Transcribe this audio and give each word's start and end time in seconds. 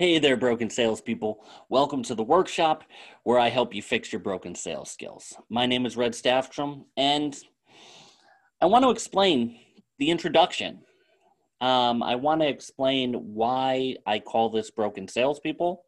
Hey 0.00 0.18
there, 0.18 0.38
broken 0.38 0.70
salespeople. 0.70 1.44
Welcome 1.68 2.02
to 2.04 2.14
the 2.14 2.22
workshop 2.22 2.84
where 3.24 3.38
I 3.38 3.50
help 3.50 3.74
you 3.74 3.82
fix 3.82 4.10
your 4.10 4.20
broken 4.20 4.54
sales 4.54 4.90
skills. 4.90 5.34
My 5.50 5.66
name 5.66 5.84
is 5.84 5.94
Red 5.94 6.12
Staffstrom, 6.12 6.86
and 6.96 7.36
I 8.62 8.64
want 8.64 8.82
to 8.86 8.90
explain 8.90 9.60
the 9.98 10.10
introduction. 10.10 10.80
Um, 11.60 12.02
I 12.02 12.14
want 12.14 12.40
to 12.40 12.48
explain 12.48 13.12
why 13.12 13.96
I 14.06 14.20
call 14.20 14.48
this 14.48 14.70
broken 14.70 15.06
salespeople 15.06 15.84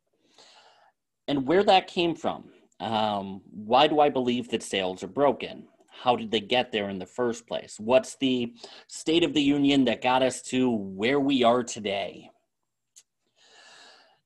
and 1.26 1.46
where 1.46 1.64
that 1.64 1.86
came 1.86 2.14
from. 2.14 2.50
Um, 2.80 3.40
why 3.50 3.86
do 3.86 4.00
I 4.00 4.10
believe 4.10 4.50
that 4.50 4.62
sales 4.62 5.02
are 5.02 5.08
broken? 5.08 5.68
How 5.88 6.16
did 6.16 6.30
they 6.30 6.40
get 6.40 6.70
there 6.70 6.90
in 6.90 6.98
the 6.98 7.06
first 7.06 7.46
place? 7.46 7.76
What's 7.80 8.16
the 8.16 8.52
state 8.88 9.24
of 9.24 9.32
the 9.32 9.40
union 9.40 9.86
that 9.86 10.02
got 10.02 10.22
us 10.22 10.42
to 10.50 10.70
where 10.70 11.18
we 11.18 11.44
are 11.44 11.62
today? 11.62 12.28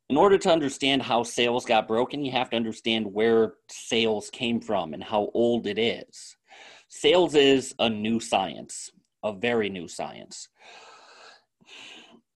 In 0.08 0.16
order 0.16 0.38
to 0.38 0.52
understand 0.52 1.02
how 1.02 1.24
sales 1.24 1.64
got 1.64 1.88
broken, 1.88 2.24
you 2.24 2.30
have 2.30 2.50
to 2.50 2.56
understand 2.56 3.12
where 3.12 3.54
sales 3.68 4.30
came 4.30 4.60
from 4.60 4.94
and 4.94 5.02
how 5.02 5.30
old 5.34 5.66
it 5.66 5.78
is. 5.78 6.36
Sales 6.88 7.34
is 7.34 7.74
a 7.80 7.90
new 7.90 8.20
science, 8.20 8.90
a 9.24 9.32
very 9.32 9.68
new 9.68 9.88
science. 9.88 10.48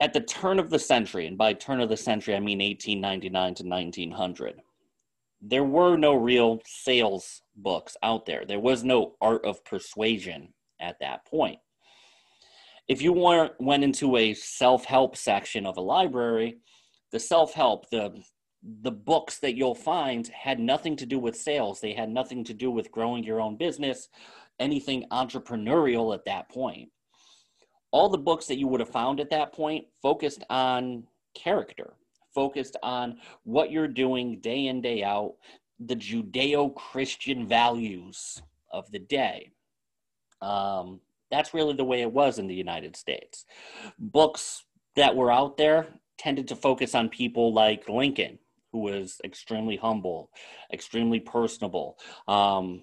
At 0.00 0.12
the 0.12 0.20
turn 0.20 0.58
of 0.58 0.70
the 0.70 0.78
century, 0.78 1.26
and 1.26 1.38
by 1.38 1.52
turn 1.52 1.80
of 1.80 1.88
the 1.88 1.96
century, 1.96 2.34
I 2.34 2.40
mean 2.40 2.58
1899 2.58 3.54
to 3.54 3.64
1900, 3.68 4.60
there 5.40 5.64
were 5.64 5.96
no 5.96 6.14
real 6.14 6.60
sales 6.66 7.42
books 7.54 7.96
out 8.02 8.26
there. 8.26 8.44
There 8.44 8.60
was 8.60 8.82
no 8.82 9.14
art 9.20 9.44
of 9.44 9.64
persuasion 9.64 10.52
at 10.80 10.98
that 11.00 11.24
point. 11.24 11.58
If 12.88 13.00
you 13.00 13.12
went 13.12 13.84
into 13.84 14.16
a 14.16 14.34
self 14.34 14.84
help 14.84 15.16
section 15.16 15.64
of 15.66 15.76
a 15.76 15.82
library, 15.82 16.56
the 17.12 17.20
self 17.20 17.54
help, 17.54 17.90
the 17.90 18.22
the 18.82 18.90
books 18.90 19.38
that 19.38 19.56
you'll 19.56 19.74
find 19.74 20.28
had 20.28 20.60
nothing 20.60 20.94
to 20.96 21.06
do 21.06 21.18
with 21.18 21.36
sales. 21.36 21.80
They 21.80 21.94
had 21.94 22.10
nothing 22.10 22.44
to 22.44 22.54
do 22.54 22.70
with 22.70 22.92
growing 22.92 23.24
your 23.24 23.40
own 23.40 23.56
business, 23.56 24.08
anything 24.58 25.06
entrepreneurial 25.10 26.14
at 26.14 26.26
that 26.26 26.50
point. 26.50 26.90
All 27.90 28.08
the 28.08 28.18
books 28.18 28.46
that 28.46 28.58
you 28.58 28.68
would 28.68 28.80
have 28.80 28.90
found 28.90 29.18
at 29.18 29.30
that 29.30 29.52
point 29.52 29.86
focused 30.02 30.44
on 30.50 31.04
character, 31.34 31.94
focused 32.34 32.76
on 32.82 33.18
what 33.44 33.72
you're 33.72 33.88
doing 33.88 34.40
day 34.40 34.66
in, 34.66 34.82
day 34.82 35.02
out, 35.02 35.34
the 35.78 35.96
Judeo 35.96 36.74
Christian 36.74 37.48
values 37.48 38.42
of 38.70 38.90
the 38.92 38.98
day. 38.98 39.50
Um, 40.42 41.00
that's 41.30 41.54
really 41.54 41.74
the 41.74 41.84
way 41.84 42.02
it 42.02 42.12
was 42.12 42.38
in 42.38 42.46
the 42.46 42.54
United 42.54 42.94
States. 42.94 43.46
Books 43.98 44.64
that 44.96 45.16
were 45.16 45.32
out 45.32 45.56
there 45.56 45.88
tended 46.20 46.46
to 46.48 46.56
focus 46.56 46.94
on 46.94 47.08
people 47.08 47.52
like 47.54 47.88
Lincoln, 47.88 48.38
who 48.72 48.80
was 48.80 49.20
extremely 49.24 49.76
humble, 49.76 50.30
extremely 50.72 51.18
personable, 51.18 51.98
um, 52.28 52.82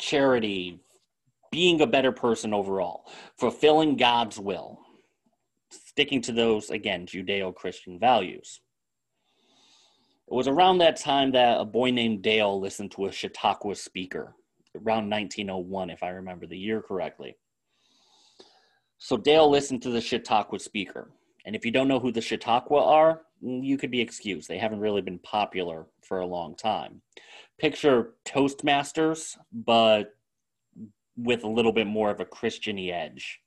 charity, 0.00 0.80
being 1.52 1.80
a 1.82 1.86
better 1.86 2.12
person 2.12 2.54
overall, 2.54 3.06
fulfilling 3.36 3.96
God's 3.96 4.40
will 4.40 4.80
sticking 5.70 6.20
to 6.22 6.32
those, 6.32 6.70
again, 6.70 7.06
Judeo 7.06 7.54
Christian 7.54 7.98
values. 7.98 8.60
It 10.28 10.34
was 10.34 10.48
around 10.48 10.78
that 10.78 10.96
time 10.96 11.32
that 11.32 11.60
a 11.60 11.64
boy 11.64 11.90
named 11.90 12.22
Dale 12.22 12.58
listened 12.58 12.90
to 12.92 13.06
a 13.06 13.12
Chautauqua 13.12 13.74
speaker, 13.76 14.34
around 14.74 15.10
1901, 15.10 15.90
if 15.90 16.02
I 16.02 16.08
remember 16.08 16.46
the 16.46 16.58
year 16.58 16.80
correctly. 16.80 17.36
So 18.98 19.16
Dale 19.16 19.50
listened 19.50 19.82
to 19.82 19.90
the 19.90 20.00
Chautauqua 20.00 20.58
speaker. 20.58 21.10
And 21.44 21.54
if 21.54 21.64
you 21.64 21.70
don't 21.70 21.88
know 21.88 22.00
who 22.00 22.12
the 22.12 22.20
Chautauqua 22.20 22.82
are, 22.82 23.22
you 23.40 23.76
could 23.76 23.90
be 23.90 24.00
excused. 24.00 24.48
They 24.48 24.58
haven't 24.58 24.80
really 24.80 25.02
been 25.02 25.18
popular 25.18 25.86
for 26.02 26.20
a 26.20 26.26
long 26.26 26.56
time. 26.56 27.02
Picture 27.58 28.14
Toastmasters, 28.24 29.36
but 29.52 30.14
with 31.16 31.44
a 31.44 31.48
little 31.48 31.72
bit 31.72 31.86
more 31.86 32.10
of 32.10 32.20
a 32.20 32.24
Christiany 32.24 32.92
edge. 32.92 33.40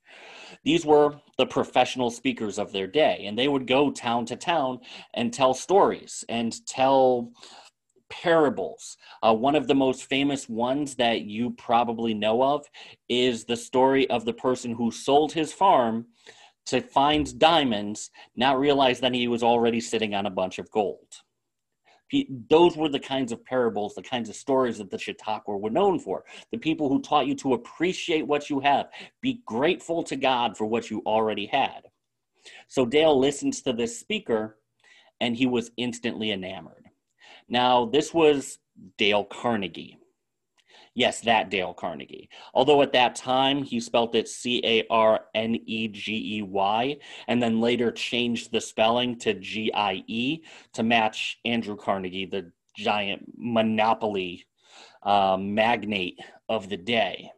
These 0.64 0.86
were 0.86 1.20
the 1.36 1.46
professional 1.46 2.10
speakers 2.10 2.58
of 2.58 2.72
their 2.72 2.86
day, 2.86 3.24
and 3.26 3.38
they 3.38 3.48
would 3.48 3.66
go 3.66 3.90
town 3.90 4.24
to 4.26 4.36
town 4.36 4.80
and 5.14 5.32
tell 5.32 5.52
stories 5.52 6.24
and 6.28 6.54
tell 6.66 7.32
parables. 8.08 8.96
Uh, 9.22 9.34
one 9.34 9.54
of 9.54 9.66
the 9.66 9.74
most 9.74 10.04
famous 10.04 10.48
ones 10.48 10.94
that 10.94 11.22
you 11.22 11.50
probably 11.50 12.14
know 12.14 12.42
of 12.42 12.66
is 13.08 13.44
the 13.44 13.56
story 13.56 14.08
of 14.08 14.24
the 14.24 14.32
person 14.32 14.72
who 14.72 14.90
sold 14.90 15.32
his 15.32 15.52
farm 15.52 16.06
to 16.68 16.80
find 16.80 17.38
diamonds, 17.38 18.10
not 18.36 18.58
realize 18.58 19.00
that 19.00 19.14
he 19.14 19.28
was 19.28 19.42
already 19.42 19.80
sitting 19.80 20.14
on 20.14 20.26
a 20.26 20.30
bunch 20.30 20.58
of 20.58 20.70
gold 20.70 21.22
those 22.48 22.76
were 22.76 22.88
the 22.88 22.98
kinds 22.98 23.32
of 23.32 23.44
parables, 23.44 23.94
the 23.94 24.02
kinds 24.02 24.28
of 24.28 24.36
stories 24.36 24.78
that 24.78 24.90
the 24.90 24.98
Chautauqua 24.98 25.56
were 25.56 25.70
known 25.70 25.98
for. 25.98 26.24
The 26.52 26.58
people 26.58 26.88
who 26.88 27.02
taught 27.02 27.26
you 27.26 27.34
to 27.36 27.54
appreciate 27.54 28.26
what 28.26 28.48
you 28.48 28.60
have, 28.60 28.88
be 29.20 29.42
grateful 29.44 30.02
to 30.04 30.16
God 30.16 30.56
for 30.56 30.64
what 30.64 30.90
you 30.90 31.02
already 31.04 31.46
had. 31.46 31.82
So 32.68 32.86
Dale 32.86 33.18
listens 33.18 33.60
to 33.62 33.72
this 33.72 33.98
speaker 33.98 34.58
and 35.20 35.36
he 35.36 35.46
was 35.46 35.70
instantly 35.76 36.30
enamored. 36.30 36.86
Now, 37.48 37.86
this 37.86 38.14
was 38.14 38.58
Dale 38.96 39.24
Carnegie. 39.24 39.97
Yes, 40.98 41.20
that 41.20 41.48
Dale 41.48 41.74
Carnegie. 41.74 42.28
Although 42.54 42.82
at 42.82 42.92
that 42.94 43.14
time 43.14 43.62
he 43.62 43.78
spelt 43.78 44.16
it 44.16 44.26
C 44.26 44.60
A 44.64 44.84
R 44.90 45.26
N 45.32 45.54
E 45.64 45.86
G 45.86 46.38
E 46.38 46.42
Y 46.42 46.96
and 47.28 47.40
then 47.40 47.60
later 47.60 47.92
changed 47.92 48.50
the 48.50 48.60
spelling 48.60 49.16
to 49.20 49.34
G 49.34 49.70
I 49.72 50.02
E 50.08 50.42
to 50.72 50.82
match 50.82 51.38
Andrew 51.44 51.76
Carnegie, 51.76 52.26
the 52.26 52.50
giant 52.76 53.24
monopoly 53.36 54.48
uh, 55.04 55.36
magnate 55.38 56.18
of 56.48 56.68
the 56.68 56.76
day. 56.76 57.30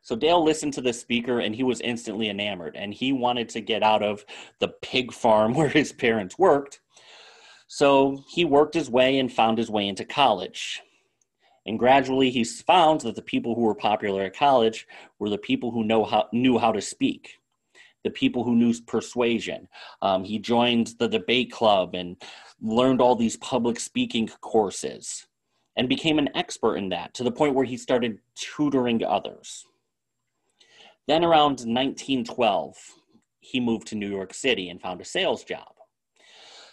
So 0.00 0.16
Dale 0.16 0.42
listened 0.42 0.72
to 0.74 0.80
the 0.80 0.94
speaker 0.94 1.40
and 1.40 1.54
he 1.54 1.62
was 1.62 1.82
instantly 1.82 2.30
enamored 2.30 2.74
and 2.74 2.94
he 2.94 3.12
wanted 3.12 3.50
to 3.50 3.60
get 3.60 3.82
out 3.82 4.02
of 4.02 4.24
the 4.60 4.68
pig 4.68 5.12
farm 5.12 5.52
where 5.54 5.68
his 5.68 5.92
parents 5.92 6.38
worked. 6.38 6.80
So 7.66 8.24
he 8.30 8.46
worked 8.46 8.72
his 8.72 8.88
way 8.88 9.18
and 9.18 9.30
found 9.30 9.58
his 9.58 9.68
way 9.68 9.86
into 9.86 10.06
college. 10.06 10.80
And 11.66 11.78
gradually, 11.78 12.30
he 12.30 12.44
found 12.44 13.00
that 13.02 13.14
the 13.14 13.22
people 13.22 13.54
who 13.54 13.62
were 13.62 13.74
popular 13.74 14.22
at 14.22 14.36
college 14.36 14.86
were 15.18 15.30
the 15.30 15.38
people 15.38 15.70
who 15.70 15.84
know 15.84 16.04
how, 16.04 16.28
knew 16.32 16.58
how 16.58 16.72
to 16.72 16.80
speak, 16.80 17.38
the 18.02 18.10
people 18.10 18.44
who 18.44 18.54
knew 18.54 18.74
persuasion. 18.86 19.68
Um, 20.02 20.24
he 20.24 20.38
joined 20.38 20.94
the 20.98 21.08
debate 21.08 21.50
club 21.50 21.94
and 21.94 22.22
learned 22.60 23.00
all 23.00 23.16
these 23.16 23.38
public 23.38 23.80
speaking 23.80 24.28
courses 24.40 25.26
and 25.76 25.88
became 25.88 26.18
an 26.18 26.30
expert 26.36 26.76
in 26.76 26.90
that 26.90 27.14
to 27.14 27.24
the 27.24 27.32
point 27.32 27.54
where 27.54 27.64
he 27.64 27.76
started 27.76 28.20
tutoring 28.34 29.02
others. 29.02 29.64
Then, 31.06 31.24
around 31.24 31.60
1912, 31.60 32.76
he 33.40 33.60
moved 33.60 33.88
to 33.88 33.94
New 33.94 34.08
York 34.08 34.32
City 34.32 34.68
and 34.68 34.80
found 34.80 35.00
a 35.00 35.04
sales 35.04 35.44
job 35.44 35.73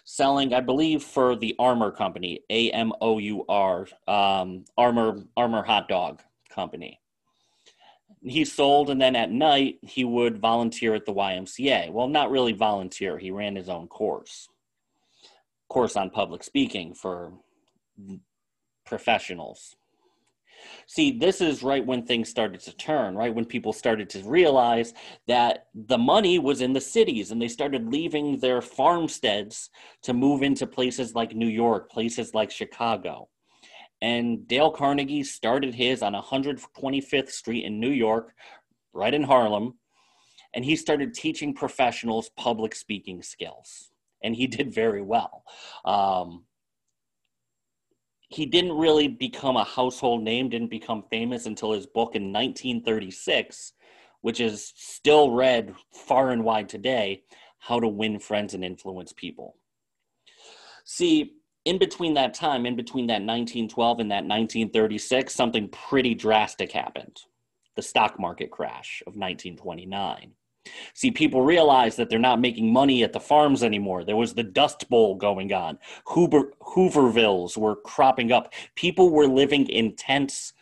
selling, 0.03 0.53
I 0.53 0.61
believe, 0.61 1.03
for 1.03 1.35
the 1.35 1.55
Armour 1.59 1.91
Company, 1.91 2.41
A 2.49 2.71
M 2.71 2.91
O 3.01 3.17
U 3.17 3.45
R, 3.47 3.87
um, 4.07 4.65
Armour 4.77 5.23
Armour 5.37 5.63
Hot 5.63 5.87
Dog 5.87 6.21
Company. 6.49 6.99
He 8.23 8.45
sold, 8.45 8.89
and 8.89 9.01
then 9.01 9.15
at 9.15 9.31
night 9.31 9.79
he 9.81 10.05
would 10.05 10.37
volunteer 10.37 10.93
at 10.93 11.05
the 11.05 11.13
YMCA. 11.13 11.91
Well, 11.91 12.07
not 12.07 12.29
really 12.29 12.53
volunteer. 12.53 13.17
He 13.17 13.31
ran 13.31 13.55
his 13.55 13.69
own 13.69 13.87
course, 13.87 14.47
course 15.69 15.95
on 15.95 16.11
public 16.11 16.43
speaking 16.43 16.93
for 16.93 17.33
professionals. 18.85 19.75
See, 20.87 21.17
this 21.17 21.41
is 21.41 21.63
right 21.63 21.85
when 21.85 22.03
things 22.03 22.29
started 22.29 22.59
to 22.61 22.75
turn, 22.75 23.15
right 23.15 23.33
when 23.33 23.45
people 23.45 23.73
started 23.73 24.09
to 24.11 24.23
realize 24.23 24.93
that 25.27 25.67
the 25.73 25.97
money 25.97 26.39
was 26.39 26.61
in 26.61 26.73
the 26.73 26.81
cities 26.81 27.31
and 27.31 27.41
they 27.41 27.47
started 27.47 27.91
leaving 27.91 28.39
their 28.39 28.61
farmsteads 28.61 29.69
to 30.03 30.13
move 30.13 30.43
into 30.43 30.67
places 30.67 31.15
like 31.15 31.35
New 31.35 31.47
York, 31.47 31.89
places 31.89 32.33
like 32.33 32.51
Chicago. 32.51 33.29
And 34.01 34.47
Dale 34.47 34.71
Carnegie 34.71 35.23
started 35.23 35.75
his 35.75 36.01
on 36.01 36.13
125th 36.13 37.31
Street 37.31 37.65
in 37.65 37.79
New 37.79 37.91
York, 37.91 38.33
right 38.93 39.13
in 39.13 39.23
Harlem. 39.23 39.75
And 40.53 40.65
he 40.65 40.75
started 40.75 41.13
teaching 41.13 41.53
professionals 41.53 42.29
public 42.35 42.75
speaking 42.75 43.21
skills. 43.21 43.91
And 44.23 44.35
he 44.35 44.47
did 44.47 44.73
very 44.73 45.01
well. 45.01 45.43
Um, 45.85 46.45
he 48.31 48.45
didn't 48.45 48.77
really 48.77 49.07
become 49.07 49.57
a 49.57 49.63
household 49.63 50.23
name, 50.23 50.49
didn't 50.49 50.69
become 50.69 51.03
famous 51.09 51.45
until 51.45 51.73
his 51.73 51.85
book 51.85 52.15
in 52.15 52.31
1936, 52.31 53.73
which 54.21 54.39
is 54.39 54.71
still 54.75 55.31
read 55.31 55.73
far 55.93 56.31
and 56.31 56.43
wide 56.43 56.69
today 56.69 57.23
How 57.59 57.79
to 57.79 57.87
Win 57.87 58.19
Friends 58.19 58.53
and 58.53 58.63
Influence 58.63 59.11
People. 59.11 59.57
See, 60.85 61.33
in 61.65 61.77
between 61.77 62.13
that 62.13 62.33
time, 62.33 62.65
in 62.65 62.75
between 62.75 63.07
that 63.07 63.21
1912 63.21 63.99
and 63.99 64.11
that 64.11 64.23
1936, 64.23 65.33
something 65.33 65.67
pretty 65.69 66.15
drastic 66.15 66.71
happened 66.71 67.19
the 67.75 67.81
stock 67.81 68.19
market 68.19 68.51
crash 68.51 69.01
of 69.07 69.13
1929. 69.15 70.33
See, 70.93 71.11
people 71.11 71.41
realized 71.41 71.97
that 71.97 72.09
they're 72.09 72.19
not 72.19 72.39
making 72.39 72.71
money 72.71 73.03
at 73.03 73.13
the 73.13 73.19
farms 73.19 73.63
anymore. 73.63 74.03
There 74.03 74.15
was 74.15 74.33
the 74.33 74.43
Dust 74.43 74.87
Bowl 74.89 75.15
going 75.15 75.51
on. 75.53 75.79
Hoover, 76.05 76.53
Hoovervilles 76.61 77.57
were 77.57 77.75
cropping 77.75 78.31
up. 78.31 78.53
People 78.75 79.09
were 79.09 79.27
living 79.27 79.67
in 79.67 79.95
tents 79.95 80.53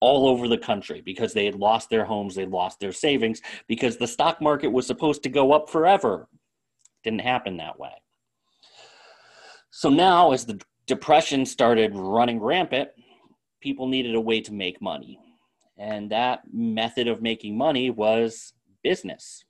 all 0.00 0.28
over 0.28 0.48
the 0.48 0.58
country 0.58 1.00
because 1.00 1.32
they 1.32 1.44
had 1.44 1.54
lost 1.54 1.88
their 1.90 2.04
homes, 2.04 2.34
they 2.34 2.46
lost 2.46 2.80
their 2.80 2.92
savings, 2.92 3.40
because 3.68 3.96
the 3.96 4.06
stock 4.06 4.40
market 4.40 4.68
was 4.68 4.86
supposed 4.86 5.22
to 5.22 5.28
go 5.28 5.52
up 5.52 5.68
forever. 5.68 6.28
Didn't 7.02 7.22
happen 7.22 7.56
that 7.58 7.78
way. 7.78 7.92
So 9.70 9.88
now, 9.88 10.32
as 10.32 10.44
the 10.44 10.60
depression 10.86 11.44
started 11.44 11.92
running 11.94 12.38
rampant, 12.40 12.90
people 13.60 13.88
needed 13.88 14.14
a 14.14 14.20
way 14.20 14.40
to 14.42 14.52
make 14.52 14.80
money. 14.80 15.18
And 15.76 16.10
that 16.10 16.42
method 16.52 17.08
of 17.08 17.22
making 17.22 17.56
money 17.56 17.90
was 17.90 18.52
business, 18.84 19.44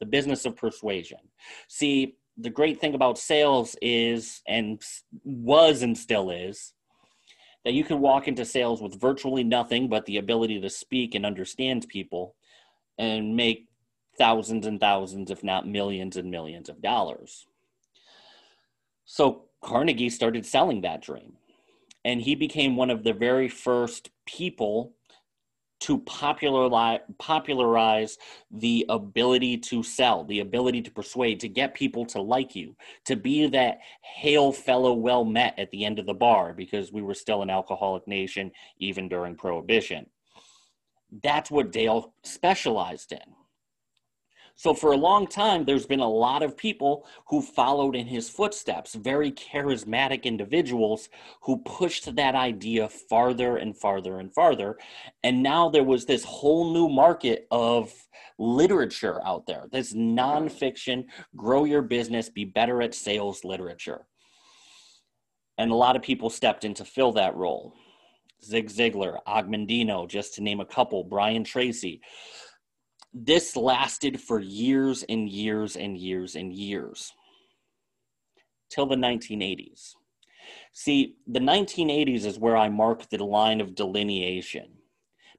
the 0.00 0.06
business 0.06 0.44
of 0.44 0.56
persuasion. 0.56 1.20
See, 1.68 2.16
the 2.36 2.50
great 2.50 2.80
thing 2.80 2.94
about 2.94 3.18
sales 3.18 3.76
is, 3.80 4.42
and 4.46 4.82
was 5.24 5.82
and 5.82 5.96
still 5.96 6.30
is, 6.30 6.74
that 7.64 7.72
you 7.72 7.84
can 7.84 8.00
walk 8.00 8.28
into 8.28 8.44
sales 8.44 8.82
with 8.82 9.00
virtually 9.00 9.44
nothing 9.44 9.88
but 9.88 10.04
the 10.06 10.18
ability 10.18 10.60
to 10.60 10.70
speak 10.70 11.14
and 11.14 11.24
understand 11.24 11.88
people 11.88 12.34
and 12.98 13.36
make 13.36 13.68
thousands 14.18 14.66
and 14.66 14.80
thousands, 14.80 15.30
if 15.30 15.42
not 15.42 15.66
millions 15.66 16.16
and 16.16 16.30
millions 16.30 16.68
of 16.68 16.82
dollars. 16.82 17.46
So 19.04 19.44
Carnegie 19.62 20.10
started 20.10 20.46
selling 20.46 20.82
that 20.82 21.02
dream. 21.02 21.34
And 22.04 22.22
he 22.22 22.34
became 22.34 22.76
one 22.76 22.90
of 22.90 23.04
the 23.04 23.12
very 23.12 23.48
first 23.48 24.10
people 24.24 24.94
to 25.80 25.98
popularize, 26.00 27.00
popularize 27.18 28.18
the 28.50 28.84
ability 28.88 29.56
to 29.56 29.82
sell, 29.82 30.24
the 30.24 30.40
ability 30.40 30.82
to 30.82 30.90
persuade, 30.90 31.40
to 31.40 31.48
get 31.48 31.74
people 31.74 32.04
to 32.06 32.20
like 32.20 32.54
you, 32.54 32.76
to 33.06 33.16
be 33.16 33.46
that 33.46 33.78
hail 34.02 34.52
fellow 34.52 34.92
well 34.92 35.24
met 35.24 35.58
at 35.58 35.70
the 35.70 35.84
end 35.84 35.98
of 35.98 36.06
the 36.06 36.14
bar 36.14 36.52
because 36.52 36.92
we 36.92 37.02
were 37.02 37.14
still 37.14 37.42
an 37.42 37.50
alcoholic 37.50 38.06
nation 38.06 38.50
even 38.78 39.08
during 39.08 39.34
Prohibition. 39.34 40.06
That's 41.22 41.50
what 41.50 41.72
Dale 41.72 42.12
specialized 42.22 43.12
in. 43.12 43.39
So 44.56 44.74
for 44.74 44.92
a 44.92 44.96
long 44.96 45.26
time, 45.26 45.64
there's 45.64 45.86
been 45.86 46.00
a 46.00 46.08
lot 46.08 46.42
of 46.42 46.56
people 46.56 47.06
who 47.28 47.40
followed 47.40 47.96
in 47.96 48.06
his 48.06 48.28
footsteps, 48.28 48.94
very 48.94 49.32
charismatic 49.32 50.24
individuals 50.24 51.08
who 51.42 51.62
pushed 51.62 52.14
that 52.16 52.34
idea 52.34 52.88
farther 52.88 53.56
and 53.56 53.76
farther 53.76 54.18
and 54.18 54.32
farther. 54.34 54.76
And 55.22 55.42
now 55.42 55.70
there 55.70 55.84
was 55.84 56.04
this 56.04 56.24
whole 56.24 56.72
new 56.72 56.88
market 56.88 57.46
of 57.50 57.92
literature 58.38 59.24
out 59.24 59.46
there, 59.46 59.66
this 59.72 59.94
nonfiction, 59.94 61.04
grow 61.36 61.64
your 61.64 61.82
business, 61.82 62.28
be 62.28 62.44
better 62.44 62.82
at 62.82 62.94
sales 62.94 63.44
literature. 63.44 64.06
And 65.58 65.70
a 65.70 65.74
lot 65.74 65.96
of 65.96 66.02
people 66.02 66.30
stepped 66.30 66.64
in 66.64 66.74
to 66.74 66.84
fill 66.84 67.12
that 67.12 67.36
role. 67.36 67.74
Zig 68.42 68.68
Ziglar, 68.70 69.18
Og 69.26 70.08
just 70.08 70.34
to 70.34 70.42
name 70.42 70.60
a 70.60 70.64
couple, 70.64 71.04
Brian 71.04 71.44
Tracy 71.44 72.00
this 73.12 73.56
lasted 73.56 74.20
for 74.20 74.40
years 74.40 75.02
and 75.08 75.28
years 75.28 75.76
and 75.76 75.96
years 75.96 76.36
and 76.36 76.52
years 76.52 77.12
till 78.70 78.86
the 78.86 78.96
1980s. 78.96 79.94
See, 80.72 81.16
the 81.26 81.40
1980s 81.40 82.24
is 82.24 82.38
where 82.38 82.56
I 82.56 82.68
mark 82.68 83.08
the 83.08 83.22
line 83.24 83.60
of 83.60 83.74
delineation. 83.74 84.68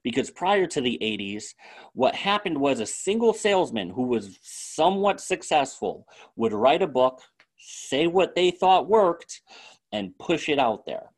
Because 0.02 0.30
prior 0.30 0.66
to 0.66 0.80
the 0.80 0.98
80s, 1.00 1.54
what 1.94 2.14
happened 2.14 2.58
was 2.58 2.80
a 2.80 2.86
single 2.86 3.32
salesman 3.32 3.88
who 3.88 4.02
was 4.02 4.38
somewhat 4.42 5.20
successful 5.20 6.06
would 6.34 6.52
write 6.52 6.82
a 6.82 6.88
book, 6.88 7.22
say 7.56 8.08
what 8.08 8.34
they 8.34 8.50
thought 8.50 8.88
worked, 8.88 9.42
and 9.92 10.18
push 10.18 10.48
it 10.48 10.58
out 10.58 10.84
there. 10.86 11.12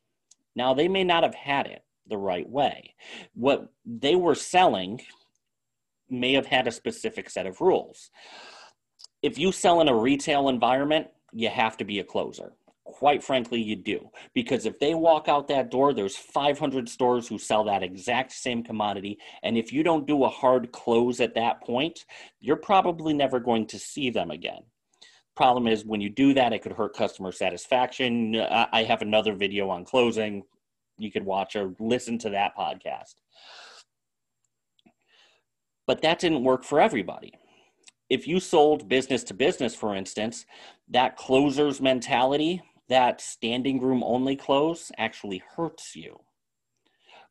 Now, 0.55 0.75
they 0.75 0.87
may 0.87 1.03
not 1.03 1.23
have 1.23 1.35
had 1.35 1.67
it 1.67 1.83
the 2.09 2.19
right 2.19 2.49
way. 2.49 2.95
What 3.33 3.73
they 3.87 4.17
were 4.17 4.35
selling 4.35 5.01
may 6.15 6.33
have 6.33 6.47
had 6.47 6.67
a 6.67 6.73
specific 6.73 7.29
set 7.29 7.47
of 7.47 7.61
rules. 7.61 8.11
If 9.23 9.39
you 9.39 9.53
sell 9.53 9.81
in 9.81 9.89
a 9.89 9.97
retail 9.97 10.49
environment, 10.49 11.09
you 11.33 11.49
have 11.49 11.77
to 11.79 11.85
be 11.85 11.99
a 11.99 12.05
closer. 12.05 12.53
Quite 12.85 13.25
frankly, 13.25 13.61
you 13.61 13.77
do. 13.77 14.11
Because 14.35 14.67
if 14.67 14.79
they 14.79 14.95
walk 14.95 15.27
out 15.27 15.49
that 15.49 15.71
door, 15.71 15.93
there's 15.93 16.17
500 16.17 16.89
stores 16.89 17.27
who 17.27 17.39
sell 17.39 17.65
that 17.65 17.83
exact 17.83 18.33
same 18.33 18.63
commodity. 18.63 19.19
And 19.43 19.57
if 19.57 19.73
you 19.73 19.83
don't 19.83 20.07
do 20.07 20.25
a 20.25 20.29
hard 20.29 20.71
close 20.71 21.21
at 21.21 21.35
that 21.35 21.63
point, 21.63 22.05
you're 22.41 22.57
probably 22.57 23.15
never 23.15 23.41
going 23.41 23.67
to 23.69 23.79
see 23.79 24.11
them 24.11 24.31
again. 24.31 24.61
Problem 25.35 25.67
is, 25.67 25.85
when 25.85 26.01
you 26.01 26.11
do 26.11 26.35
that, 26.35 26.53
it 26.53 26.63
could 26.63 26.73
hurt 26.73 26.95
customer 26.95 27.33
satisfaction. 27.33 28.37
I 28.37 28.85
have 28.85 29.03
another 29.03 29.35
video 29.35 29.71
on 29.71 29.85
closing. 29.85 30.45
You 30.99 31.11
could 31.11 31.25
watch 31.25 31.57
or 31.57 31.75
listen 31.81 32.19
to 32.19 32.31
that 32.31 32.57
podcast. 32.57 33.15
But 35.87 36.03
that 36.03 36.19
didn't 36.19 36.45
work 36.45 36.65
for 36.65 36.81
everybody. 36.81 37.33
If 38.11 38.29
you 38.29 38.41
sold 38.41 38.89
business 38.89 39.25
to 39.25 39.35
business, 39.35 39.75
for 39.75 39.95
instance, 39.95 40.47
that 40.89 41.17
closer's 41.17 41.81
mentality, 41.81 42.63
that 42.89 43.21
standing 43.21 43.81
room 43.81 44.03
only 44.05 44.37
close 44.37 44.93
actually 44.99 45.43
hurts 45.57 45.97
you. 45.97 46.21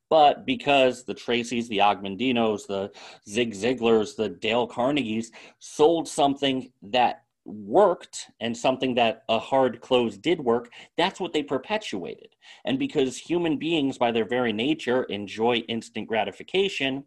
But 0.10 0.46
because 0.46 1.06
the 1.06 1.14
Tracy's, 1.14 1.68
the 1.68 1.82
Og 1.82 2.04
Mandinos, 2.04 2.68
the 2.68 2.92
Zig 3.28 3.54
Ziglars, 3.54 4.16
the 4.16 4.30
Dale 4.30 4.68
Carnegies 4.68 5.32
sold 5.60 6.08
something 6.08 6.72
that 6.84 7.24
worked 7.46 8.28
and 8.40 8.56
something 8.56 8.96
that 8.96 9.24
a 9.30 9.40
hard 9.40 9.82
close 9.82 10.18
did 10.18 10.40
work, 10.40 10.70
that's 10.98 11.20
what 11.20 11.34
they 11.34 11.44
perpetuated. 11.44 12.30
And 12.66 12.78
because 12.78 13.18
human 13.18 13.58
beings, 13.58 13.98
by 13.98 14.12
their 14.12 14.28
very 14.28 14.54
nature, 14.54 15.04
enjoy 15.06 15.58
instant 15.68 16.08
gratification, 16.08 17.06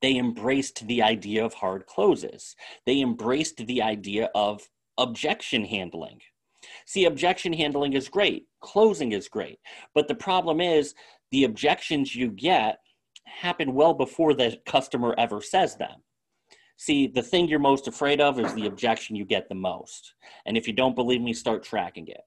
they 0.00 0.16
embraced 0.16 0.86
the 0.86 1.02
idea 1.02 1.44
of 1.44 1.54
hard 1.54 1.86
closes. 1.86 2.54
They 2.86 3.00
embraced 3.00 3.58
the 3.66 3.82
idea 3.82 4.30
of 4.34 4.68
objection 4.98 5.64
handling. 5.64 6.20
See, 6.86 7.04
objection 7.04 7.52
handling 7.52 7.92
is 7.92 8.08
great, 8.08 8.46
closing 8.60 9.12
is 9.12 9.28
great. 9.28 9.58
But 9.94 10.08
the 10.08 10.14
problem 10.14 10.60
is 10.60 10.94
the 11.30 11.44
objections 11.44 12.14
you 12.14 12.30
get 12.30 12.78
happen 13.26 13.74
well 13.74 13.94
before 13.94 14.34
the 14.34 14.58
customer 14.66 15.14
ever 15.18 15.40
says 15.40 15.76
them. 15.76 16.02
See, 16.76 17.08
the 17.08 17.22
thing 17.22 17.48
you're 17.48 17.58
most 17.58 17.88
afraid 17.88 18.20
of 18.20 18.38
is 18.38 18.54
the 18.54 18.66
objection 18.66 19.16
you 19.16 19.24
get 19.24 19.48
the 19.48 19.54
most. 19.54 20.14
And 20.46 20.56
if 20.56 20.66
you 20.66 20.72
don't 20.72 20.94
believe 20.94 21.20
me, 21.20 21.32
start 21.32 21.64
tracking 21.64 22.06
it. 22.06 22.20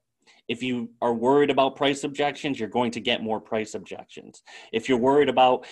If 0.48 0.62
you 0.62 0.90
are 1.00 1.14
worried 1.14 1.50
about 1.50 1.76
price 1.76 2.04
objections, 2.04 2.60
you're 2.60 2.68
going 2.68 2.90
to 2.92 3.00
get 3.00 3.22
more 3.22 3.40
price 3.40 3.74
objections. 3.74 4.42
If 4.72 4.88
you're 4.88 4.98
worried 4.98 5.30
about 5.30 5.64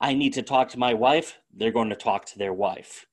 I 0.00 0.14
need 0.14 0.34
to 0.34 0.42
talk 0.42 0.68
to 0.70 0.78
my 0.78 0.94
wife, 0.94 1.38
they're 1.54 1.72
going 1.72 1.90
to 1.90 1.96
talk 1.96 2.26
to 2.26 2.38
their 2.38 2.52
wife. 2.52 3.06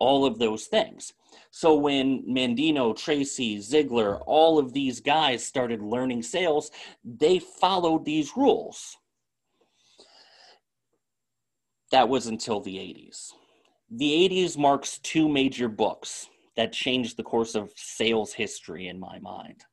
All 0.00 0.26
of 0.26 0.38
those 0.38 0.66
things. 0.66 1.12
So 1.50 1.74
when 1.74 2.24
Mandino, 2.28 2.96
Tracy, 2.96 3.58
Ziglar, 3.58 4.22
all 4.26 4.58
of 4.58 4.72
these 4.72 5.00
guys 5.00 5.44
started 5.44 5.82
learning 5.82 6.22
sales, 6.22 6.70
they 7.04 7.38
followed 7.38 8.04
these 8.04 8.36
rules. 8.36 8.96
That 11.90 12.08
was 12.08 12.26
until 12.26 12.60
the 12.60 12.76
80s. 12.76 13.32
The 13.90 14.28
80s 14.28 14.58
marks 14.58 14.98
two 14.98 15.28
major 15.28 15.68
books 15.68 16.28
that 16.56 16.72
changed 16.72 17.16
the 17.16 17.22
course 17.22 17.54
of 17.54 17.72
sales 17.76 18.32
history 18.34 18.88
in 18.88 19.00
my 19.00 19.18
mind. 19.20 19.64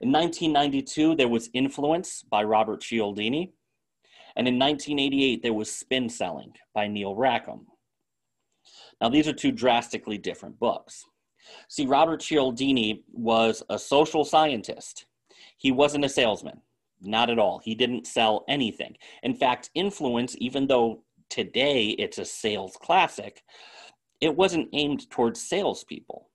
In 0.00 0.12
1992, 0.12 1.16
there 1.16 1.28
was 1.28 1.50
Influence 1.54 2.22
by 2.22 2.44
Robert 2.44 2.82
Cialdini. 2.82 3.52
And 4.36 4.46
in 4.46 4.58
1988, 4.58 5.42
there 5.42 5.52
was 5.52 5.72
Spin 5.72 6.08
Selling 6.08 6.52
by 6.74 6.86
Neil 6.86 7.14
Rackham. 7.14 7.66
Now, 9.00 9.08
these 9.08 9.28
are 9.28 9.32
two 9.32 9.52
drastically 9.52 10.18
different 10.18 10.58
books. 10.58 11.04
See, 11.68 11.86
Robert 11.86 12.20
Cialdini 12.20 13.04
was 13.12 13.62
a 13.70 13.78
social 13.78 14.24
scientist. 14.24 15.06
He 15.56 15.72
wasn't 15.72 16.04
a 16.04 16.08
salesman, 16.08 16.60
not 17.00 17.30
at 17.30 17.38
all. 17.38 17.58
He 17.58 17.74
didn't 17.74 18.06
sell 18.06 18.44
anything. 18.48 18.96
In 19.22 19.34
fact, 19.34 19.70
Influence, 19.74 20.36
even 20.38 20.66
though 20.66 21.04
today 21.30 21.90
it's 21.90 22.18
a 22.18 22.24
sales 22.24 22.76
classic, 22.80 23.42
it 24.20 24.34
wasn't 24.34 24.68
aimed 24.72 25.08
towards 25.10 25.40
salespeople. 25.48 26.27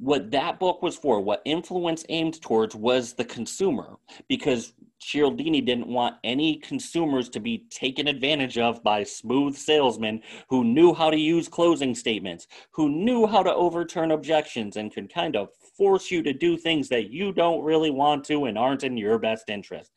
What 0.00 0.30
that 0.30 0.58
book 0.58 0.82
was 0.82 0.96
for, 0.96 1.20
what 1.20 1.42
influence 1.44 2.06
aimed 2.08 2.40
towards 2.40 2.74
was 2.74 3.12
the 3.12 3.24
consumer, 3.24 3.98
because 4.28 4.72
Cialdini 4.98 5.60
didn't 5.60 5.88
want 5.88 6.16
any 6.24 6.56
consumers 6.56 7.28
to 7.30 7.40
be 7.40 7.66
taken 7.70 8.08
advantage 8.08 8.56
of 8.56 8.82
by 8.82 9.02
smooth 9.02 9.56
salesmen 9.56 10.22
who 10.48 10.64
knew 10.64 10.94
how 10.94 11.10
to 11.10 11.18
use 11.18 11.48
closing 11.48 11.94
statements, 11.94 12.46
who 12.70 12.88
knew 12.88 13.26
how 13.26 13.42
to 13.42 13.54
overturn 13.54 14.10
objections, 14.10 14.76
and 14.76 14.92
could 14.92 15.12
kind 15.12 15.36
of 15.36 15.50
force 15.76 16.10
you 16.10 16.22
to 16.22 16.32
do 16.32 16.56
things 16.56 16.88
that 16.88 17.10
you 17.10 17.30
don't 17.30 17.62
really 17.62 17.90
want 17.90 18.24
to 18.24 18.46
and 18.46 18.56
aren't 18.56 18.84
in 18.84 18.96
your 18.96 19.18
best 19.18 19.50
interest. 19.50 19.90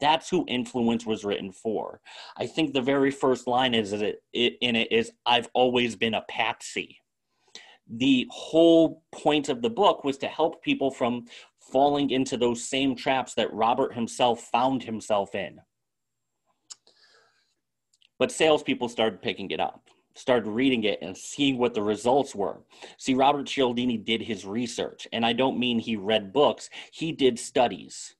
That's 0.00 0.28
who 0.28 0.44
influence 0.48 1.06
was 1.06 1.24
written 1.24 1.52
for. 1.52 2.00
I 2.36 2.46
think 2.46 2.72
the 2.72 2.82
very 2.82 3.12
first 3.12 3.46
line 3.46 3.74
is, 3.74 3.92
is 3.92 4.02
it, 4.02 4.20
in 4.32 4.74
it 4.74 4.90
is 4.90 5.12
I've 5.24 5.48
always 5.54 5.94
been 5.94 6.14
a 6.14 6.24
patsy 6.28 6.98
the 7.90 8.26
whole 8.30 9.02
point 9.12 9.48
of 9.48 9.62
the 9.62 9.70
book 9.70 10.04
was 10.04 10.18
to 10.18 10.26
help 10.26 10.62
people 10.62 10.90
from 10.90 11.26
falling 11.60 12.10
into 12.10 12.36
those 12.36 12.66
same 12.66 12.94
traps 12.94 13.34
that 13.34 13.52
Robert 13.52 13.94
himself 13.94 14.48
found 14.52 14.82
himself 14.82 15.34
in. 15.34 15.60
But 18.18 18.32
salespeople 18.32 18.88
started 18.88 19.22
picking 19.22 19.50
it 19.50 19.60
up, 19.60 19.88
started 20.14 20.48
reading 20.48 20.84
it 20.84 21.00
and 21.02 21.16
seeing 21.16 21.58
what 21.58 21.74
the 21.74 21.82
results 21.82 22.34
were. 22.34 22.60
See, 22.96 23.14
Robert 23.14 23.46
Cialdini 23.46 23.98
did 23.98 24.22
his 24.22 24.44
research, 24.44 25.08
and 25.12 25.26
I 25.26 25.32
don't 25.32 25.58
mean 25.58 25.78
he 25.78 25.96
read 25.96 26.32
books, 26.32 26.70
he 26.92 27.12
did 27.12 27.38
studies. 27.38 28.14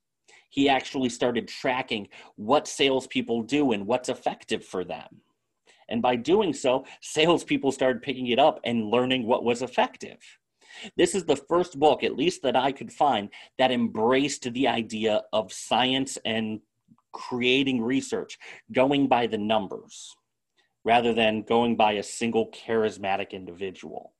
He 0.51 0.69
actually 0.69 1.09
started 1.09 1.49
tracking 1.49 2.09
what 2.37 2.69
salespeople 2.69 3.43
do 3.43 3.73
and 3.73 3.87
what's 3.87 4.09
effective 4.09 4.65
for 4.65 4.85
them. 4.85 5.21
And 5.89 6.03
by 6.03 6.17
doing 6.17 6.53
so, 6.53 6.85
salespeople 7.01 7.73
started 7.73 8.03
picking 8.03 8.29
it 8.29 8.39
up 8.39 8.61
and 8.65 8.91
learning 8.91 9.27
what 9.27 9.45
was 9.45 9.63
effective. 9.63 10.19
This 10.97 11.15
is 11.15 11.25
the 11.25 11.37
first 11.37 11.79
book, 11.79 12.03
at 12.03 12.17
least 12.17 12.43
that 12.43 12.57
I 12.57 12.73
could 12.73 12.93
find, 12.93 13.29
that 13.59 13.71
embraced 13.71 14.53
the 14.53 14.69
idea 14.69 15.23
of 15.33 15.53
science 15.53 16.19
and 16.25 16.61
creating 17.13 17.81
research, 17.81 18.39
going 18.73 19.07
by 19.07 19.27
the 19.27 19.39
numbers 19.39 20.15
rather 20.85 21.15
than 21.15 21.43
going 21.43 21.77
by 21.77 21.93
a 21.93 22.03
single 22.03 22.51
charismatic 22.51 23.31
individual. 23.31 24.14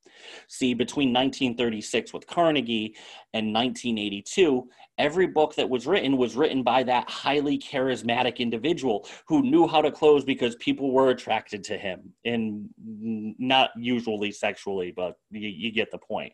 See, 0.47 0.73
between 0.73 1.09
1936 1.09 2.13
with 2.13 2.27
Carnegie 2.27 2.95
and 3.33 3.53
1982, 3.53 4.67
every 4.97 5.27
book 5.27 5.55
that 5.55 5.69
was 5.69 5.85
written 5.85 6.17
was 6.17 6.35
written 6.35 6.63
by 6.63 6.83
that 6.83 7.09
highly 7.09 7.57
charismatic 7.57 8.37
individual 8.37 9.07
who 9.27 9.41
knew 9.41 9.67
how 9.67 9.81
to 9.81 9.91
close 9.91 10.23
because 10.23 10.55
people 10.55 10.91
were 10.91 11.09
attracted 11.09 11.63
to 11.65 11.77
him 11.77 12.13
and 12.23 12.69
not 12.77 13.71
usually 13.77 14.31
sexually 14.31 14.91
but 14.91 15.15
you, 15.31 15.49
you 15.49 15.71
get 15.71 15.91
the 15.91 15.97
point. 15.97 16.33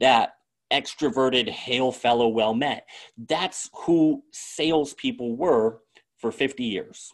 That 0.00 0.34
extroverted 0.72 1.48
hail 1.48 1.90
fellow 1.90 2.28
well 2.28 2.54
met 2.54 2.86
that's 3.26 3.68
who 3.74 4.22
salespeople 4.30 5.36
were 5.36 5.80
for 6.16 6.30
50 6.30 6.62
years. 6.62 7.12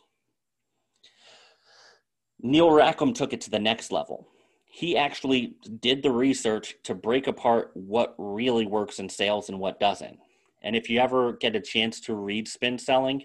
Neil 2.42 2.70
rackham 2.70 3.14
took 3.14 3.32
it 3.32 3.40
to 3.42 3.50
the 3.50 3.58
next 3.58 3.90
level 3.90 4.28
he 4.76 4.97
actually 4.97 5.54
did 5.80 6.02
the 6.02 6.11
research 6.11 6.76
to 6.83 6.95
break 6.95 7.26
apart 7.26 7.71
what 7.75 8.14
really 8.18 8.66
works 8.66 8.99
in 8.99 9.09
sales 9.09 9.49
and 9.49 9.59
what 9.59 9.80
doesn't 9.80 10.18
and 10.66 10.75
if 10.75 10.90
you 10.90 10.99
ever 10.99 11.35
get 11.35 11.54
a 11.54 11.61
chance 11.61 12.00
to 12.00 12.14
read 12.14 12.49
Spin 12.49 12.76
Selling, 12.76 13.25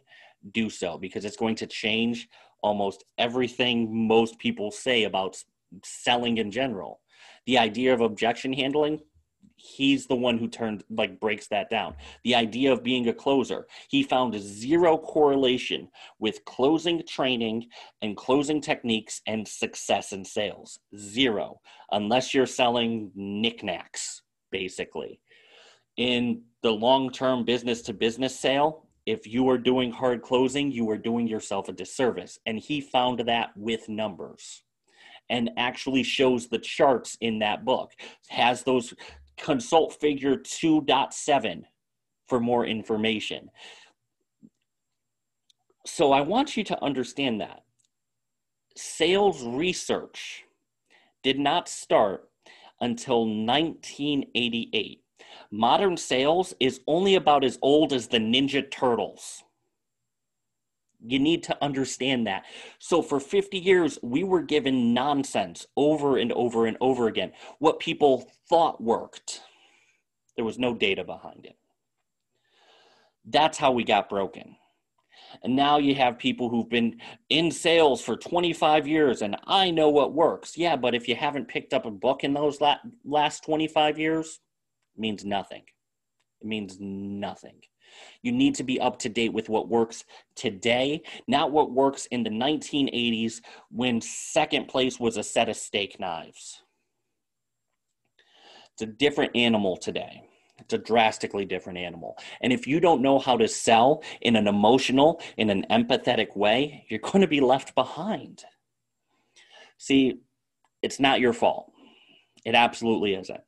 do 0.51 0.69
so 0.69 0.99
because 0.99 1.25
it's 1.25 1.35
going 1.35 1.55
to 1.55 1.65
change 1.65 2.29
almost 2.61 3.03
everything 3.17 4.07
most 4.07 4.37
people 4.37 4.69
say 4.69 5.05
about 5.05 5.43
selling 5.83 6.37
in 6.37 6.51
general. 6.51 6.99
The 7.47 7.57
idea 7.57 7.93
of 7.93 8.01
objection 8.01 8.53
handling, 8.53 8.99
he's 9.61 10.07
the 10.07 10.15
one 10.15 10.37
who 10.37 10.47
turned 10.47 10.83
like 10.89 11.19
breaks 11.19 11.47
that 11.47 11.69
down. 11.69 11.95
The 12.23 12.35
idea 12.35 12.71
of 12.71 12.83
being 12.83 13.07
a 13.07 13.13
closer, 13.13 13.67
he 13.89 14.03
found 14.03 14.39
zero 14.39 14.97
correlation 14.97 15.89
with 16.19 16.43
closing 16.45 17.03
training 17.07 17.67
and 18.01 18.17
closing 18.17 18.61
techniques 18.61 19.21
and 19.27 19.47
success 19.47 20.11
in 20.11 20.25
sales. 20.25 20.79
Zero, 20.97 21.61
unless 21.91 22.33
you're 22.33 22.45
selling 22.45 23.11
knickknacks, 23.15 24.21
basically 24.51 25.19
in 25.97 26.41
the 26.63 26.71
long 26.71 27.11
term 27.11 27.43
business 27.43 27.81
to 27.83 27.93
business 27.93 28.39
sale, 28.39 28.87
if 29.05 29.27
you 29.27 29.49
are 29.49 29.57
doing 29.57 29.91
hard 29.91 30.21
closing, 30.21 30.71
you 30.71 30.89
are 30.89 30.97
doing 30.97 31.27
yourself 31.27 31.69
a 31.69 31.73
disservice. 31.73 32.39
And 32.45 32.59
he 32.59 32.81
found 32.81 33.19
that 33.19 33.49
with 33.55 33.89
numbers 33.89 34.63
and 35.29 35.49
actually 35.57 36.03
shows 36.03 36.47
the 36.47 36.59
charts 36.59 37.17
in 37.21 37.39
that 37.39 37.65
book, 37.65 37.91
has 38.29 38.63
those 38.63 38.93
consult 39.37 39.99
figure 39.99 40.35
2.7 40.35 41.63
for 42.27 42.39
more 42.39 42.65
information. 42.65 43.49
So 45.85 46.11
I 46.11 46.21
want 46.21 46.55
you 46.55 46.63
to 46.65 46.83
understand 46.83 47.41
that 47.41 47.63
sales 48.75 49.43
research 49.43 50.43
did 51.23 51.39
not 51.39 51.67
start 51.67 52.29
until 52.79 53.25
1988 53.25 55.01
modern 55.51 55.97
sales 55.97 56.53
is 56.59 56.81
only 56.87 57.15
about 57.15 57.43
as 57.43 57.59
old 57.61 57.93
as 57.93 58.07
the 58.07 58.17
Ninja 58.17 58.69
Turtles. 58.69 59.43
You 61.05 61.19
need 61.19 61.43
to 61.43 61.63
understand 61.63 62.27
that. 62.27 62.43
So, 62.79 63.01
for 63.01 63.19
50 63.19 63.57
years, 63.57 63.97
we 64.03 64.23
were 64.23 64.41
given 64.41 64.93
nonsense 64.93 65.65
over 65.75 66.17
and 66.17 66.31
over 66.33 66.65
and 66.65 66.77
over 66.79 67.07
again. 67.07 67.31
What 67.59 67.79
people 67.79 68.29
thought 68.49 68.81
worked, 68.81 69.41
there 70.35 70.45
was 70.45 70.59
no 70.59 70.73
data 70.73 71.03
behind 71.03 71.45
it. 71.45 71.57
That's 73.25 73.57
how 73.57 73.71
we 73.71 73.83
got 73.83 74.09
broken. 74.09 74.55
And 75.43 75.55
now 75.55 75.77
you 75.77 75.95
have 75.95 76.17
people 76.17 76.49
who've 76.49 76.69
been 76.69 76.99
in 77.29 77.51
sales 77.51 78.01
for 78.01 78.17
25 78.17 78.87
years 78.87 79.21
and 79.21 79.37
I 79.45 79.71
know 79.71 79.89
what 79.89 80.13
works. 80.13 80.57
Yeah, 80.57 80.75
but 80.75 80.93
if 80.93 81.07
you 81.07 81.15
haven't 81.15 81.47
picked 81.47 81.73
up 81.73 81.85
a 81.85 81.91
book 81.91 82.23
in 82.23 82.33
those 82.33 82.59
last 83.05 83.43
25 83.43 83.97
years, 83.97 84.39
means 84.97 85.23
nothing. 85.23 85.63
It 86.41 86.47
means 86.47 86.77
nothing. 86.79 87.61
You 88.21 88.31
need 88.31 88.55
to 88.55 88.63
be 88.63 88.79
up 88.79 88.99
to 88.99 89.09
date 89.09 89.33
with 89.33 89.49
what 89.49 89.69
works 89.69 90.05
today, 90.35 91.01
not 91.27 91.51
what 91.51 91.71
works 91.71 92.05
in 92.07 92.23
the 92.23 92.29
1980s 92.29 93.41
when 93.69 94.01
second 94.01 94.67
place 94.67 94.99
was 94.99 95.17
a 95.17 95.23
set 95.23 95.49
of 95.49 95.55
steak 95.55 95.99
knives. 95.99 96.63
It's 98.73 98.81
a 98.83 98.85
different 98.85 99.35
animal 99.35 99.77
today. 99.77 100.23
It's 100.59 100.73
a 100.73 100.77
drastically 100.77 101.45
different 101.45 101.79
animal. 101.79 102.17
And 102.41 102.53
if 102.53 102.67
you 102.67 102.79
don't 102.79 103.01
know 103.01 103.19
how 103.19 103.35
to 103.37 103.47
sell 103.47 104.03
in 104.21 104.35
an 104.35 104.47
emotional, 104.47 105.21
in 105.37 105.49
an 105.49 105.65
empathetic 105.71 106.35
way, 106.35 106.85
you're 106.89 106.99
going 106.99 107.21
to 107.21 107.27
be 107.27 107.41
left 107.41 107.73
behind. 107.75 108.43
See, 109.77 110.19
it's 110.83 110.99
not 110.99 111.19
your 111.19 111.33
fault. 111.33 111.71
It 112.45 112.55
absolutely 112.55 113.15
isn't 113.15 113.41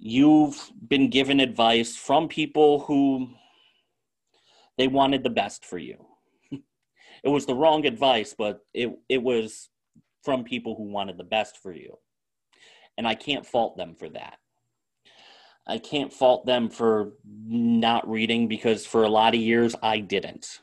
you've 0.00 0.72
been 0.88 1.10
given 1.10 1.40
advice 1.40 1.94
from 1.94 2.26
people 2.26 2.80
who 2.80 3.28
they 4.78 4.88
wanted 4.88 5.22
the 5.22 5.30
best 5.30 5.64
for 5.64 5.76
you. 5.76 6.06
it 6.50 7.28
was 7.28 7.44
the 7.44 7.54
wrong 7.54 7.84
advice, 7.84 8.34
but 8.36 8.64
it, 8.72 8.98
it 9.10 9.22
was 9.22 9.68
from 10.24 10.42
people 10.42 10.74
who 10.74 10.84
wanted 10.84 11.18
the 11.18 11.24
best 11.24 11.58
for 11.62 11.72
you. 11.72 11.98
And 12.96 13.06
I 13.06 13.14
can't 13.14 13.44
fault 13.44 13.76
them 13.76 13.94
for 13.94 14.08
that. 14.08 14.38
I 15.66 15.76
can't 15.76 16.12
fault 16.12 16.46
them 16.46 16.70
for 16.70 17.12
not 17.26 18.10
reading 18.10 18.48
because 18.48 18.86
for 18.86 19.04
a 19.04 19.08
lot 19.08 19.34
of 19.34 19.40
years 19.40 19.74
I 19.82 20.00
didn't. 20.00 20.60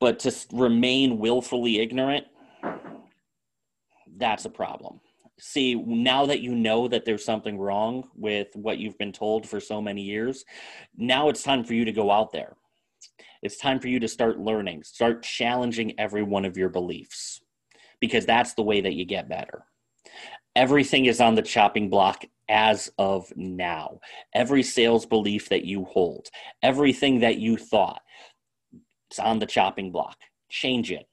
But 0.00 0.18
to 0.20 0.34
remain 0.50 1.18
willfully 1.18 1.78
ignorant, 1.78 2.26
that's 4.16 4.46
a 4.46 4.50
problem 4.50 5.00
see 5.38 5.74
now 5.74 6.26
that 6.26 6.40
you 6.40 6.54
know 6.54 6.86
that 6.88 7.04
there's 7.04 7.24
something 7.24 7.58
wrong 7.58 8.08
with 8.14 8.48
what 8.54 8.78
you've 8.78 8.98
been 8.98 9.12
told 9.12 9.48
for 9.48 9.60
so 9.60 9.80
many 9.80 10.02
years 10.02 10.44
now 10.96 11.28
it's 11.28 11.42
time 11.42 11.64
for 11.64 11.74
you 11.74 11.84
to 11.84 11.92
go 11.92 12.10
out 12.10 12.32
there. 12.32 12.56
It's 13.42 13.58
time 13.58 13.80
for 13.80 13.88
you 13.88 14.00
to 14.00 14.08
start 14.08 14.38
learning 14.38 14.84
start 14.84 15.22
challenging 15.22 15.98
every 15.98 16.22
one 16.22 16.44
of 16.44 16.56
your 16.56 16.68
beliefs 16.68 17.40
because 18.00 18.26
that's 18.26 18.54
the 18.54 18.62
way 18.62 18.80
that 18.80 18.94
you 18.94 19.04
get 19.04 19.28
better. 19.28 19.64
Everything 20.56 21.06
is 21.06 21.20
on 21.20 21.34
the 21.34 21.42
chopping 21.42 21.90
block 21.90 22.24
as 22.48 22.90
of 22.98 23.32
now. 23.36 23.98
Every 24.34 24.62
sales 24.62 25.04
belief 25.04 25.48
that 25.48 25.64
you 25.64 25.84
hold 25.84 26.28
everything 26.62 27.20
that 27.20 27.38
you 27.38 27.56
thought 27.56 28.02
it's 29.10 29.18
on 29.18 29.38
the 29.38 29.46
chopping 29.46 29.92
block. 29.92 30.16
Change 30.48 30.90
it 30.90 31.06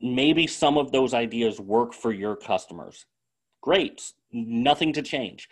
maybe 0.00 0.46
some 0.46 0.78
of 0.78 0.92
those 0.92 1.14
ideas 1.14 1.60
work 1.60 1.92
for 1.92 2.12
your 2.12 2.36
customers. 2.36 3.06
Great, 3.60 4.12
nothing 4.32 4.92
to 4.94 5.02
change. 5.02 5.48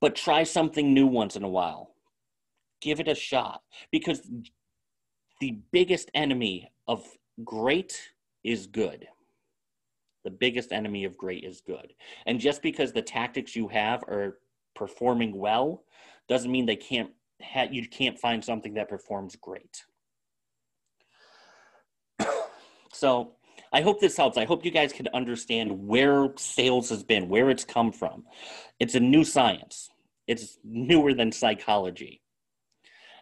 But 0.00 0.14
try 0.14 0.44
something 0.44 0.92
new 0.92 1.06
once 1.06 1.36
in 1.36 1.42
a 1.42 1.48
while. 1.48 1.94
Give 2.80 3.00
it 3.00 3.08
a 3.08 3.14
shot 3.14 3.62
because 3.90 4.30
the 5.40 5.58
biggest 5.72 6.10
enemy 6.14 6.70
of 6.86 7.04
great 7.44 8.10
is 8.44 8.66
good. 8.66 9.06
The 10.24 10.30
biggest 10.30 10.72
enemy 10.72 11.04
of 11.04 11.16
great 11.16 11.44
is 11.44 11.60
good. 11.60 11.94
And 12.26 12.38
just 12.38 12.62
because 12.62 12.92
the 12.92 13.02
tactics 13.02 13.56
you 13.56 13.68
have 13.68 14.02
are 14.04 14.38
performing 14.74 15.36
well 15.36 15.84
doesn't 16.28 16.50
mean 16.50 16.66
they 16.66 16.76
can't 16.76 17.10
ha- 17.42 17.68
you 17.70 17.88
can't 17.88 18.18
find 18.18 18.44
something 18.44 18.74
that 18.74 18.88
performs 18.88 19.36
great. 19.36 19.84
so, 22.92 23.32
I 23.72 23.82
hope 23.82 24.00
this 24.00 24.16
helps. 24.16 24.36
I 24.36 24.44
hope 24.44 24.64
you 24.64 24.70
guys 24.70 24.92
can 24.92 25.08
understand 25.12 25.86
where 25.86 26.32
sales 26.36 26.88
has 26.90 27.02
been, 27.02 27.28
where 27.28 27.50
it's 27.50 27.64
come 27.64 27.92
from. 27.92 28.24
It's 28.78 28.94
a 28.94 29.00
new 29.00 29.24
science. 29.24 29.90
It's 30.26 30.58
newer 30.64 31.14
than 31.14 31.32
psychology. 31.32 32.22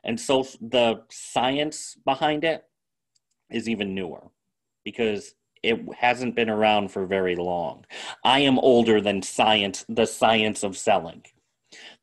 And 0.04 0.20
so 0.20 0.46
the 0.60 1.02
science 1.10 1.96
behind 2.04 2.44
it 2.44 2.64
is 3.50 3.68
even 3.68 3.94
newer 3.94 4.28
because 4.84 5.34
it 5.62 5.80
hasn't 5.98 6.36
been 6.36 6.48
around 6.48 6.92
for 6.92 7.06
very 7.06 7.34
long. 7.34 7.84
I 8.24 8.40
am 8.40 8.58
older 8.58 9.00
than 9.00 9.22
science, 9.22 9.84
the 9.88 10.06
science 10.06 10.62
of 10.62 10.76
selling. 10.76 11.24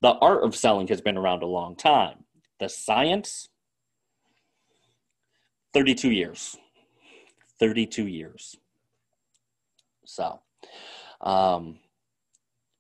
The 0.02 0.14
art 0.16 0.44
of 0.44 0.56
selling 0.56 0.88
has 0.88 1.00
been 1.00 1.18
around 1.18 1.44
a 1.44 1.48
long 1.48 1.76
time. 1.76 2.26
The 2.60 2.68
science, 2.68 3.48
32 5.74 6.12
years. 6.12 6.58
32 7.64 8.08
years. 8.08 8.58
So, 10.04 10.42
um, 11.22 11.80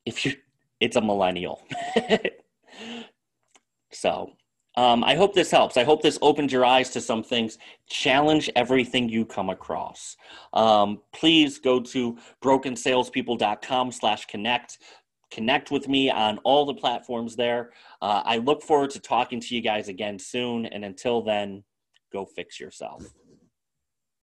if 0.06 0.26
you, 0.26 0.34
it's 0.82 0.98
a 0.98 1.02
millennial. 1.02 1.64
so, 3.94 4.34
um, 4.76 5.06
I 5.06 5.16
hope 5.16 5.34
this 5.34 5.50
helps. 5.50 5.78
I 5.78 5.86
hope 5.86 6.02
this 6.02 6.20
opens 6.22 6.52
your 6.52 6.66
eyes 6.66 6.90
to 6.90 7.00
some 7.00 7.24
things. 7.24 7.60
Challenge 7.88 8.50
everything 8.58 9.08
you 9.08 9.24
come 9.24 9.50
across. 9.50 10.18
Um, 10.52 11.00
please 11.14 11.60
go 11.60 11.80
to 11.80 12.18
brokensalespeople.com 12.44 13.94
slash 13.94 14.26
connect. 14.26 14.80
Connect 15.32 15.72
with 15.72 15.88
me 15.88 16.10
on 16.10 16.40
all 16.40 16.66
the 16.66 16.74
platforms 16.74 17.38
there. 17.38 17.72
Uh, 18.02 18.22
I 18.26 18.40
look 18.40 18.62
forward 18.62 18.90
to 18.90 19.00
talking 19.00 19.40
to 19.40 19.56
you 19.56 19.62
guys 19.62 19.88
again 19.88 20.20
soon. 20.20 20.66
And 20.66 20.84
until 20.84 21.22
then, 21.22 21.64
go 22.12 22.26
fix 22.26 22.60
yourself. 22.60 23.06